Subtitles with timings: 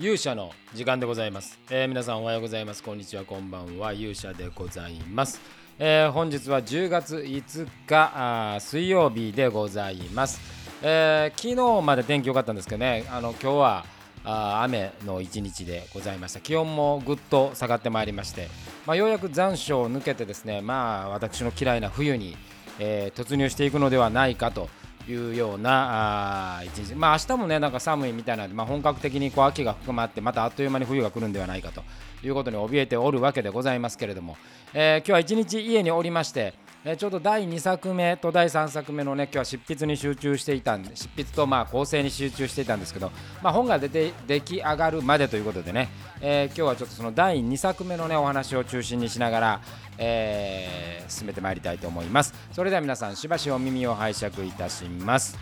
[0.00, 2.84] 勇者の時間でございます、えー皆さんおはようございます。
[2.84, 3.24] こんにちは。
[3.24, 3.92] こんばんは。
[3.92, 5.40] 勇者でございます、
[5.76, 10.40] えー本日は10月5日あー水曜日でございます、
[10.82, 13.06] えー昨日まで天気良かったんですけどね。
[13.10, 13.86] あの今日は
[14.24, 16.38] あ雨の一日でございました。
[16.38, 18.46] 気温もぐっと下がってまいりまして、
[18.86, 20.60] まあ、ようやく残暑を抜けてですね。
[20.60, 22.36] まあ私の嫌いな冬に、
[22.78, 24.68] えー突入していくのではないかと。
[25.08, 31.82] いうようなあ一日、まあ明日もねなんか寒いみたいなので、まあ、本格的にこう秋が深まってまたあっという間に冬が来るんではないかと
[32.22, 34.36] いうことに怯えておるわけでございますけれども、
[34.74, 36.54] えー今日は一日家におりまして、
[36.84, 43.10] えーちょうど第2作目と第3作目のね今日は執筆に集中していたんで執筆とまあ構成に集中していたんですけど、
[43.42, 45.88] まあ、本が出て出来上がるまでということでね、
[46.20, 49.60] えー今日はちょっとその第2作目のねお話を中心にしながら、
[49.98, 52.34] えー進めてまいりたいと思います。
[52.52, 55.38] それでは皆さんしばしお耳を拝借いたします。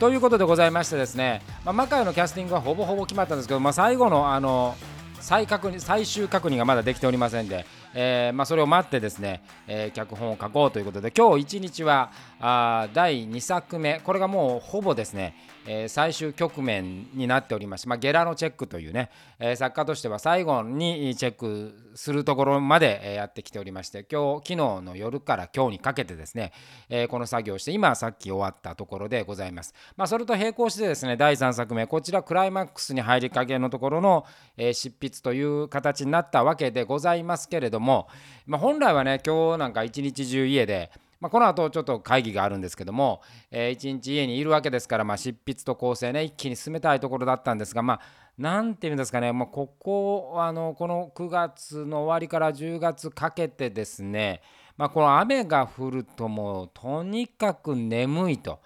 [0.00, 4.76] ということでございましてですね、まあ、魔界のキャスティングはほぼほぼ決まったんですけど、まあ、最後のあの
[5.20, 14.00] 再確認最終確認がまだできておりませんで、えーまあ、それを待ってですね、えー脚本を書こうということで今日一日はあ第2作目。
[14.00, 15.34] これがもうほぼですね、
[15.66, 26.52] え最終局面になっておりまして、まあ、ゲラのチェックというね、え作家としては最後にチェックするところまでやってきておりまして今日昨日の夜から今日にかけてですね、
[26.88, 34.24] えこの作業をして今さっき終わったところでございます、まあ、それと並行してですね第3作目こちらクライマックスに入りかけのところの、
[34.56, 38.08] え執筆という形になったわけでございますけれども、
[38.46, 48.00] まあ、本来はね今日なんか一日中家でまあ、この後ちょっと会議があるんですけども、えー一日家にいるわけですから、まあ、執筆と構成ね一気に進めたいところだったんですがまあ
[48.38, 54.42] なんていうんですかね、もうここあのこの9月の終わりから10月かけてですね、
[54.76, 58.60] まあ、この雨が降るともうとにかく眠いと。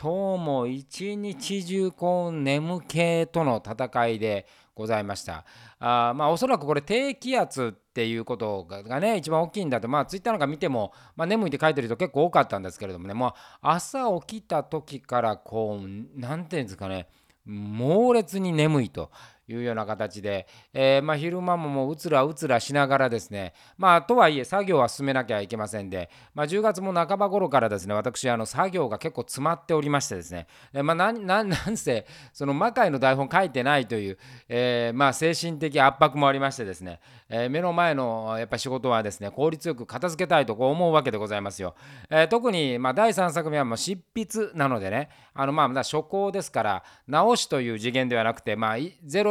[0.00, 4.46] 今日も一日中こう眠気との戦いで
[4.78, 5.44] ございました。
[5.80, 17.08] あまあおそらくこれ低気圧っていうことがね一番大きいんだとまあツイッターなんか見ても、まあ、眠いって書いてる人結構多かったんですけれどもねもう朝起きた時からこう何て言うんですかね
[17.44, 19.10] 猛烈に眠いと
[19.48, 41.74] いうような形で、えー、まあ、昼間ももううつらうつらしながらですね、まあ、とはいえ作業は進めなきゃいけませんで、まあ、10月も半ば頃からですね私あの作業が結構詰まっておりましてですね、えー、まあ、なん なんせその魔界の台本書いてないという、えー、まあ、精神的圧迫もありましてですね、え目の前のやっぱ仕事はですね効率よく片付けたいとこう思うわけでございますよ、
[42.10, 45.08] え特に、ま第3作目はもう執筆なのでね。
[45.40, 48.76] あのまあまだ初稿ですから直しという次元ではなくて、まあ、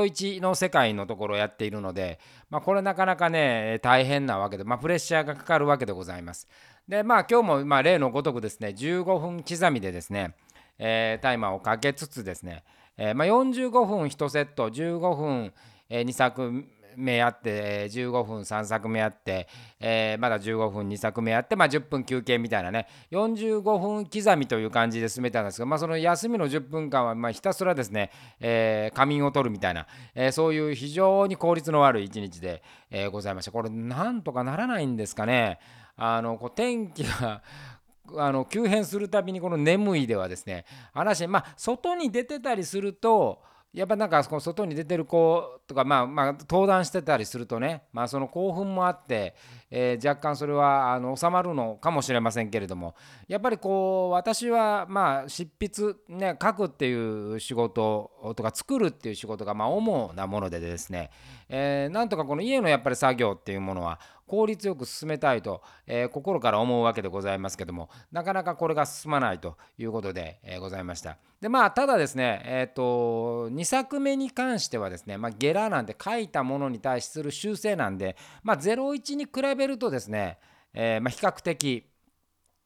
[0.07, 2.19] 1の世界のところをやっているので、
[2.49, 6.47] まあ、これなかなかね大変なわけで、まあ、プレッシャーがかかるわけでございます。
[6.87, 10.35] でまあ今日もま例のごとくですね15分刻みでですね、
[10.79, 12.63] えー、タイマーをかけつつですね、
[12.97, 15.53] えー、ま45分1セット15分、
[15.89, 16.65] え2作
[16.97, 19.47] 目やって15分3作目やって、
[19.79, 22.87] えーまだ15分2作目やって、まあ、10分休憩みたいなね。
[23.11, 29.85] 45分刻みという感じで進めたんですが、まあ、その休みの10分間はまひたすらですね、えー仮眠を取るみたいな、
[30.15, 33.51] えそういう非常に効率の悪い一日で、えございました。
[33.51, 35.59] これなんとかならないんですかね。
[35.97, 37.41] あのこう天気が
[38.15, 43.41] あの急変するたびにこの眠いではですね話まあ外に出てたりすると
[43.73, 49.35] やっぱなんかこの外に出てる子とかまあまあ登壇してたりするとねまあその興奮もあって、
[49.69, 52.95] え若干それはあの収まるのかもしれませんけれども
[53.27, 61.11] やっぱりこう私はまあ執筆ね書くっていう仕事とか作るっていう仕事がまあ主なものでですね、
[61.49, 71.17] えなんとかこの家のやっぱり作業っていうものは効率よく進めたいと、えー心から思うわけでございますけどもなかなかこれが進まないということで、えーございました。
[71.41, 80.37] でまあただですねえっ、と2作目に関してはですね、まあ、ゲラなんで書いたものに対する修正なんで、まあ、01に比べるとですね、
[80.73, 81.85] えまあ、比較的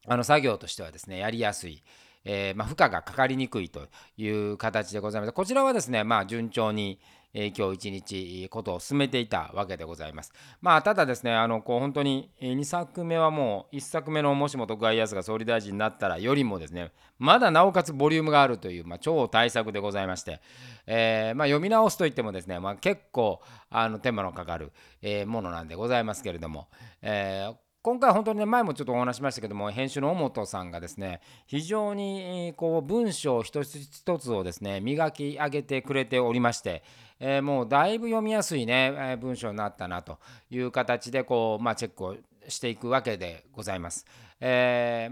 [0.08, 1.84] あの作業としてはですねやりやすい、
[2.24, 5.34] えま、負荷がかかりにくいという形でございます。
[5.34, 7.00] こちらはですねまあ順調に
[7.34, 10.34] えー今日一日ことを進めていたわけでございます。
[10.62, 20.42] まあただですねあのこう本当に2作目はもう1作目のもしも徳川家康が総理大臣になったらよりもですねまだなおかつボリュームがあるという、まあ、超大作でございまして、
[20.88, 26.68] えーまあ、読み直すといってもですね、まあ、結構あの手間のかかる、えものなんでございますけれども、
[27.02, 36.84] えー今回本当にね前もちょっとお話しましたけども編集の尾本さんがですね非常にこう文章一つ一つをですね磨き上げてくれておりまして、
[37.20, 40.20] えもうだいぶ読みやすいね、文章になったなと
[40.52, 42.16] いう形でこう、まあ、チェックを
[42.48, 44.06] していくわけでございます。
[44.40, 45.10] で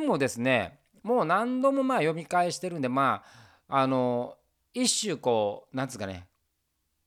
[0.00, 3.22] もですねもう何度もまあ読み返してるんでま
[3.68, 4.38] ああの
[4.72, 6.26] 一種こうなんつうかね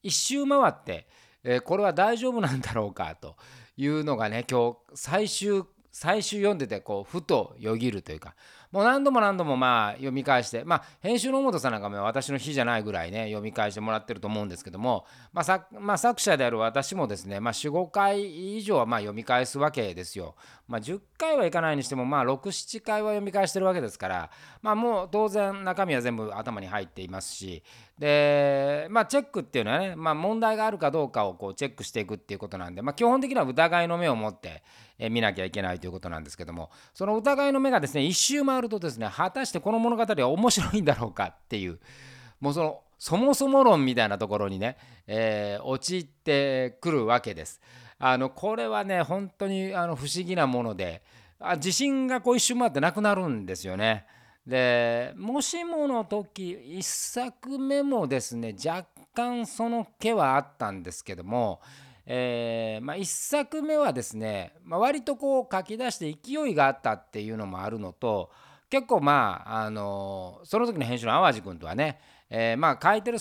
[0.04, 1.08] 一周回って、
[1.44, 3.36] え、これは大丈夫なんだろうかと
[3.80, 8.36] いうのがね今日最終最終読んでてこうふとよぎるというか
[8.72, 20.36] もう何度も何度もまあ読み返してまあ編集の本さんなんかも私の日じゃないぐらいね読み返してもらってると思うんですけども、まあまあ、作者である私もですね、まあ、45回以上はまあ読み返すわけですよ。
[20.68, 24.30] まあ、10回はいかないにしてもまあ67回は読み返してるわけですから
[24.62, 27.64] まあもう当然中身は全部頭に入っていますし
[27.98, 34.62] でまあチェックっていうのはね、まあ、問題があるかどうかをこうチェックしていくっていうことなんで、まあ、基本的には疑いの目を持って
[35.10, 41.80] 見なきゃいけないということなんですけどもその疑いの目がですね一周回るとですね果たしてこの物語は面白いんだろうかっていう
[42.40, 44.78] もうそのそもそも論みたいなところにね、
[45.08, 47.62] えー、陥ってくるわけです。
[47.98, 51.02] あのこれはね本当にあの不思議なもので
[51.40, 54.06] あ地震がこう一瞬回ってなくなるんですよね。
[54.46, 61.62] でもしもの時1作目もですね若干その気はあったんですけども、
[62.06, 68.32] えー、まあ、1作目はですね、まあ、割とこう書き出して勢いがあったっていうのもあるのと
[68.70, 72.00] 結構まああのその時の編集の淡路君とはね、
[72.30, 73.18] えー、まあ書いてる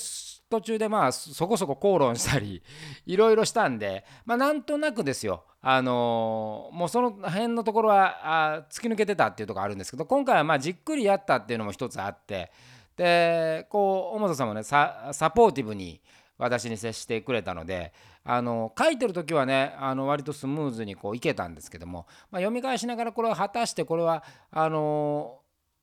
[0.50, 2.62] 途中でまあそこそこ口論したり
[3.06, 5.44] いろいろしたんでまあなんとなくですよ。
[5.60, 12.52] あのもうその辺のところはあ突き抜けてたっていうところあるんですけど今回はまあじっくりやったっていうのも一つあって
[12.96, 16.00] でこう小本さんもねサポーティブに
[16.38, 17.92] 私に接してくれたので
[18.24, 25.37] あの書いてる時はねあの割とスムーズにこういけたんですけども、まあ、読み返しながらこれを果たしてこれはあの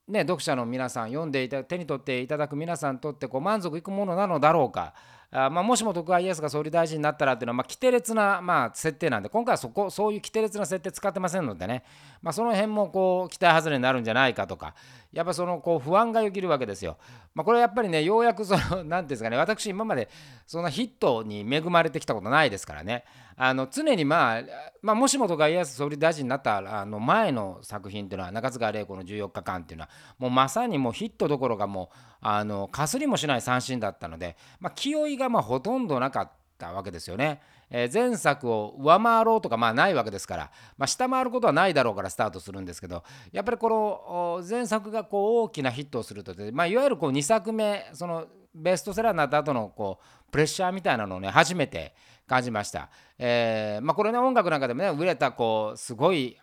[0.08, 4.94] ね、読者の皆さん読んでいた手に取っていただく皆さんにとってこう満足いくものなのだろうか。
[5.38, 11.84] あまあ、もしも徳川家康が総理大臣になったらっていうのは、まあ、規定列な、まあ、設定なんで今回はそこそういう規定列な設定使ってませんのでね、
[12.22, 14.76] まあ、その辺もこう期待外れになるんじゃないかとか
[15.12, 16.98] やっぱそのこう不安がよぎるわけですよ。
[17.34, 20.10] まあ、これはやっぱりねようやくその 何ていうんですかね私今まで
[20.46, 23.04] そんなヒットに恵まれてきたことないですからね
[23.38, 24.42] あの常に、まあ、
[24.82, 37.42] まあもしも徳川家康総理大臣になったあの前の作品っていうのは中塚玲子の14日間っていうのはもうまさにもうヒットどころかもうあのかすりもしない三振だったので、まあ、気負いががまあほとんどなかったわけですよね。
[37.70, 51.94] えー、前作を上回ろうとかまあないわけですから、まあ、下回ることはないだろうからスタートするんですけどやっぱりこの前作がこう大きなヒットをするとまあ、いわゆるこう2作目そのベストセラーになった後のこうプレッシャーみたいなのをね初めて
[52.28, 52.90] 感じました。
[53.18, 56.38] えーまあ、これね音楽なんかでもね売れたこうすごい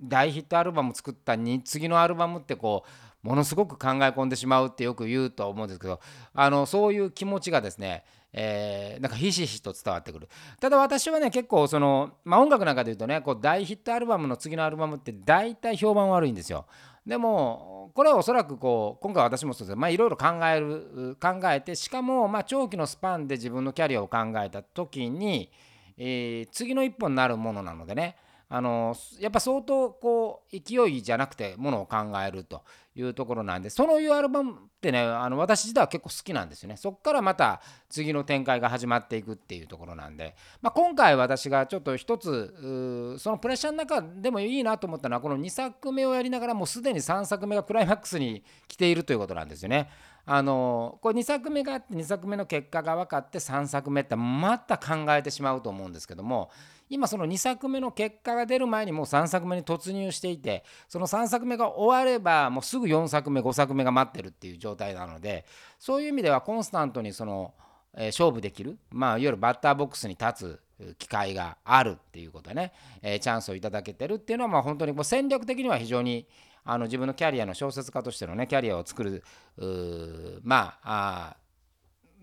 [0.00, 2.90] 大ヒットアルバム作ったに次のアルバムってこう
[3.26, 6.00] ものすごく考え込んでしまうってよく言うと思うんですけど
[6.32, 8.04] あのそういう気持ちがですね
[8.38, 10.28] えー、なんかひしひしと伝わってくる。
[10.60, 16.66] ただ私はね結構その、まあ、音楽なんかで言うとねこう大ヒットアルバムの次のアルバムって大体評判悪いんですよ。
[17.06, 25.50] でもこれはおそらくこう今回私もそうですまあいろいろ考える考えてしかもまあ長期のスパンで自分のキャリアを考えた時に、
[25.96, 28.16] えー、次の一歩になるものなのでね
[28.48, 32.62] あのやっぱ相当こう勢いじゃなくてものを考えると
[32.94, 49.90] いうところなんでそのいうアルバムってねあの私自体は結構好きなんですよねそっからまた次の展開が始まっていくっていうところなんで、まあ、今回私がちょっと一つそのプレッシャーの中でもいいなと思ったのはこの2作目をやりながらもうすでに3作目がクライマックスに来ているということなんですよね。
[50.28, 56.50] あのこれ2作目があって2作目の結果が分かって3作目ってまた考えてしまうと思うんですけども
[56.88, 65.44] 今その2作目の結果が出る前にもう3作目に突入していてその3作目が終わればもうすぐ4作目5作目が待ってるっていう状態なので
[65.78, 67.54] そういう意味ではコンスタントにその、
[67.96, 76.26] え、勝負できる、まあ、いわゆるバッターボックスに立つ機会があるっていうことでね、え、チャンスをいただけてるっていうのはまあ本当にもう戦略的には非常に
[76.66, 79.22] あの自分のキャリアの小説家としてのねキャリアを作る
[80.42, 81.36] まあ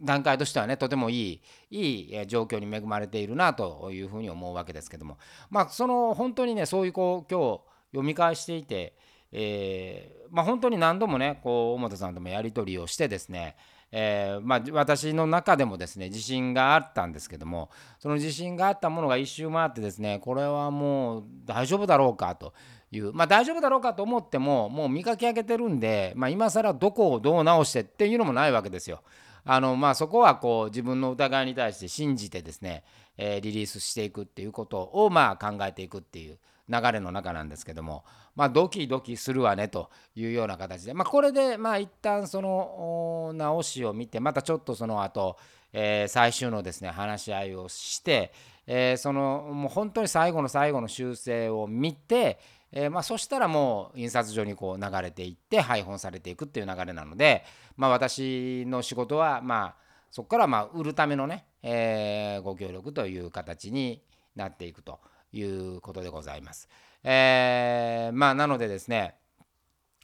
[0.02, 5.18] 段階としてはねとてもいいいい状況に恵まれているなというふうに思うわけですけども
[5.50, 8.96] まあその本当にねそういうこう今日読み返していて、
[9.32, 13.56] えー、まあ、本当に何度もねこう小本さんともやり取りをしてですね
[13.96, 17.70] えー、まあ、私の中でもですね自信があったんですけども
[18.00, 22.56] その自信があったものが一周回ってですねこれはもう大丈夫だろうかと
[22.92, 29.04] いうまあ大丈夫だろうかと思ってももう磨き上げてるんで、まあ、今更どこをどう直してっていうのもないわけですよ。
[29.46, 32.84] あのまあ、そこはこう自分の疑いに対して信じてですね、
[33.18, 36.38] えー、リリースしていくっていうことをまあ考えていくっていう
[36.70, 45.38] 流れの中なんですけども、まあ、ドキドキするわねというような形で、まあ、これでまあ一旦その直しを見てまたちょっとその後、
[45.74, 48.32] えー、最終のですね話し合いをして、
[48.66, 52.40] えー、そのもう本当に最後の最後の修正を見て、
[52.76, 57.46] えー、まあ、そしたらもう印刷所にこう流れていって配本されていくっていう流れなので、
[57.78, 64.02] まあ、私の仕事はまあそこからま売るためのね、えー、ご協力という形に
[64.36, 65.00] なっていくと
[65.32, 66.68] いうことでございます。
[67.04, 69.16] えー、まあなのでですね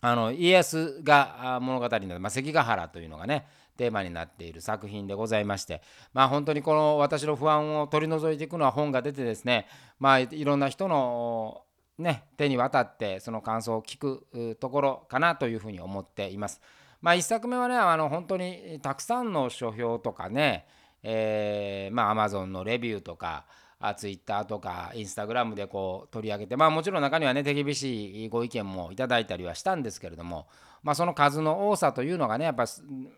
[0.02, 3.48] あの家康が物語の、まあ、関ヶ原というのがね
[3.78, 5.82] テーマになっている作品でございまして
[6.14, 9.68] まあ本当にこの私の不安を取り除いていくのは本が出てですね
[10.00, 11.64] まあいろんな人の
[12.00, 16.62] ね手に渡ってその感想を聞くところかなというふうに思っています。
[17.02, 20.66] まあ1作目はねあの本当にたくさんの書評とかね、
[21.04, 23.46] えー、まあ Amazon のレビューとか
[23.80, 30.48] あツイッターとかインスタグラムでこう取り上げてまあもちろん中にはね手厳しいご意見もいただいたりはしたんですけれども
[30.84, 32.66] まあその数の多さというのがねやっぱ、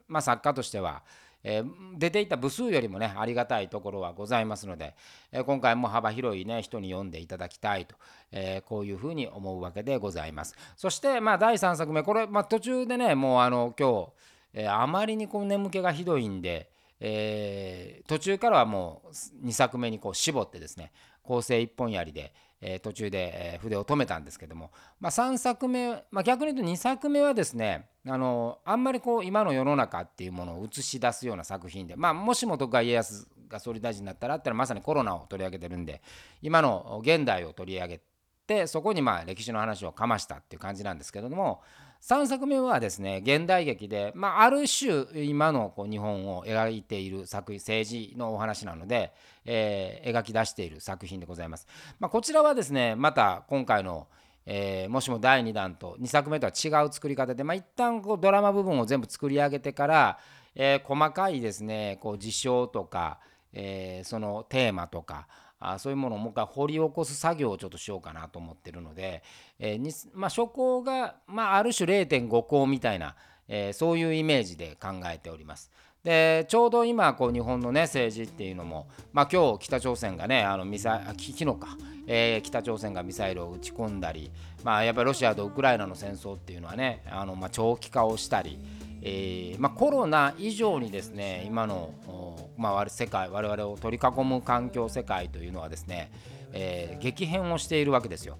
[0.08, 1.04] まあ、作家としては、
[1.44, 4.96] えー、出ていた部数よりもねありがたいところはございますので、
[5.32, 7.96] えー、今回も幅広いね人に読んでいただきたいと、
[8.32, 10.56] えー、こういうふうに思うわけでございます。
[10.76, 14.10] そしてまあ第3作目これ、まあ、途中でねもうあの今日、
[14.54, 16.71] えあまりにこう眠気がひどいんで
[17.04, 20.92] えー、途中からはもう2作目にこう絞ってですね
[21.24, 22.32] 構成一本槍で、
[22.62, 36.02] えー、途中で、え筆を止めたんですけども、まあ、3作目、まあ、逆に言うと2作目はですねあのあんまりこう今の世の中っていうものを映し出すような作品で、まあ、もしも徳川家康が総理大臣になったらってのはまさにコロナを取り上げてるんで
[36.42, 38.02] 今の現代を取り上げ
[38.46, 41.62] てそこにまあ歴史の話をかましたっていう感じなんですけども
[42.02, 49.14] 3作目はですね現代劇で、まあ、ある種今のこう日本を描いている作品政治のお話なので、
[49.46, 51.68] えー、描き出している作品でございます。
[52.00, 54.08] まあ、こちらはですねまた今回の
[54.44, 60.20] えー、もしも第2弾と2作目とは違う作り方で、まあ、一旦こうドラマ部分を全部作り上げてから、
[60.56, 63.20] えー、細かいですねこう事象とか、
[63.54, 65.28] えー、そのテーマとか
[65.62, 69.24] あそういうものをもう一回掘り起こす作業をちょっとしようかなと思ってるので、
[69.60, 73.16] えーにまあ、初稿が、まあ、ある種0.5項みたいな、
[73.48, 75.72] え、そういうイメージで考えております。
[76.04, 81.78] でちょうど今こう日本のね政治っていうのも、まあ、今日北朝鮮がねあのミサ昨日か、
[82.08, 84.32] えー、北朝鮮がミサイルを撃ち込んだり、
[84.64, 88.58] まあ、やっぱりロシアとウクライナの戦争っていうのはねあの、まあ、長期化をしたり。
[89.02, 91.94] えーまあ、コロナ以上にですね今の、
[92.58, 96.12] まあ、世界我々を取り囲む環境世界というのはですね、
[96.54, 98.38] えー、激変をしているわけですよ。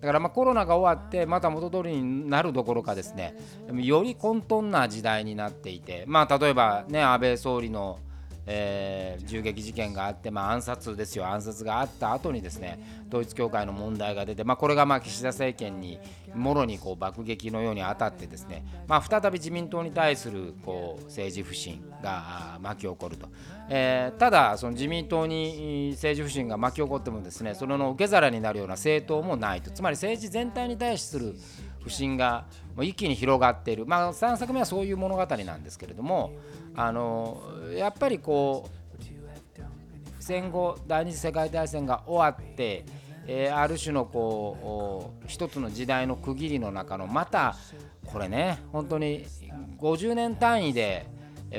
[0.00, 3.34] だからまコロナが終わってまた元通りになるどころかですね
[3.72, 8.00] より混沌な時代になっていてまあ例えばね安倍総理の
[8.46, 11.26] えー、銃撃事件があって、まあ、暗殺ですよ。
[11.26, 15.98] 暗殺があった後にですね統一教会の問題が出て、まあ、これがまあ岸田政権に
[16.34, 23.28] もろにこう爆撃のように当たってですね、まあ、再び自民党に対するこう政治不信が巻き起こると、
[23.68, 29.70] えー、ただその自民党に政治不信が巻き起こってもですねそれの受け皿になるような政党もないと。
[29.70, 31.34] つまり政治全体に対する
[31.84, 32.46] 不信が
[32.80, 36.32] 一気に広がっている、まあ、3作目はそういう物語なんですけれども
[36.74, 37.42] あの
[37.76, 38.84] やっぱりこう
[40.18, 42.86] 戦後第二次世界大戦が終わって、
[43.26, 47.54] えー、ある種のこう一つの時代の区切りの中のまた
[48.06, 49.26] これね本当に
[49.78, 51.06] 50年単位で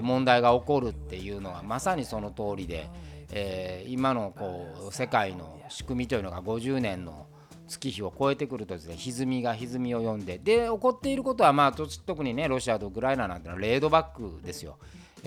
[0.01, 2.89] 問題が起こるっていうのはまさにその通りで、
[3.32, 7.27] えー、今のこう世界の仕組みというのが50年の
[7.67, 14.77] 月日を超えてくるとですね歪みが歪みを読んでで起こっていることはまあ特にねロシアとウクライナなんてのはレードバックですよ。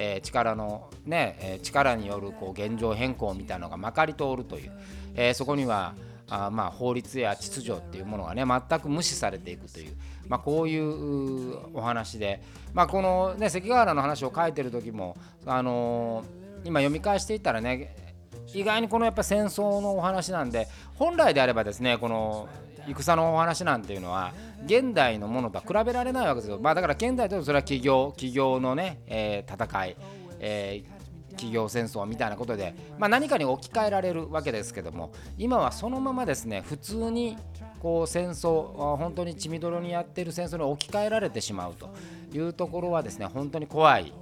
[0.01, 4.73] えー、力のね、え、力によるこう現状変更みたいなのがまかり通るという、
[5.17, 5.95] えー、そこには
[6.29, 9.97] あまあ法律や秩序っていうものがね全く無視されていくという、
[10.29, 12.43] まあ、こういうお話で、
[12.75, 15.17] まあ、このね関ヶ原の話を書いてる時も、
[15.47, 16.25] あの
[16.65, 18.08] 今読み返していったらね
[18.55, 22.49] 意外にこのやっぱ戦争のお話なんで本来であればですねこの
[22.87, 24.33] 戦のお話なんていうのは
[24.65, 29.97] 現代のものとは比べられないわけですよ、まあ、だから現代とそれは企業企業のね、えー、戦い、
[30.41, 37.37] えー、企業戦争みたいなことで、まあ、何かに置き換えられるわけですけども今はそのままですね普通に
[37.81, 41.91] こう戦争本当に血みどろにやっている戦争に置き換えられてしまうと
[42.33, 44.13] いうところはですね本当に怖い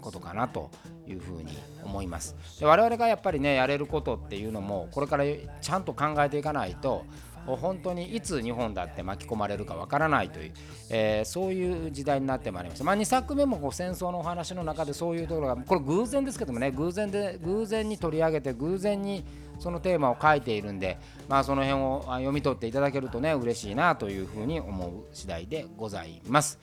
[0.00, 0.70] ことかなと
[1.06, 5.24] いうふうに思いますで我々がやっぱりねやれることっていうのもこれから
[5.60, 7.04] ちゃんと考えていかないと
[7.46, 10.52] 本当にいつ日本だって巻き込まれるかわからないという、
[10.90, 19.24] えー、そういう時代になってまいりました、まあ、2作目もこう戦争のお話の中でそういうところがこれ偶然ですけどもね偶然で偶然に取り上げて偶然に
[19.60, 20.98] そのテーマを書いているんで、
[21.28, 26.58] まあ、その辺を読み取っていただけるとね嬉しいなというふうに思う次第でございます。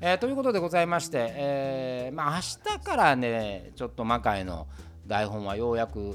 [0.00, 4.68] えー、ということでございまして、えー、まあ、明日からねちょっと魔界の
[5.08, 6.14] 台本はようやく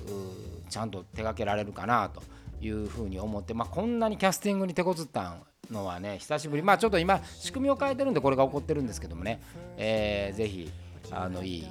[0.70, 2.24] ちゃんと手掛けられるかなと
[2.62, 5.36] いうふうに思って、まあ、こんなにキャスティングに手こずった
[5.70, 6.64] のはね久しぶり。
[6.64, 9.42] まあちょっと今仕組みを変えてるんでこれが起こってるんですけどもね、
[9.78, 10.72] えー、ぜひ
[11.12, 11.68] あのいい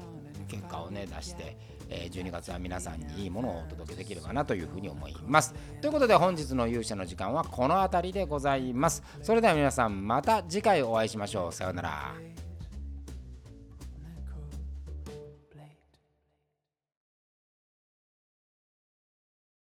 [0.49, 1.57] 結果をね出して
[1.89, 5.55] え12月は皆さんにいいものをお届けできればなというふうに思います。
[5.81, 9.03] ということで本日の勇者の時間はこの辺りでございます。
[9.23, 11.53] それでは皆さんまた次回お会いしましょう。
[11.53, 12.32] さようなら。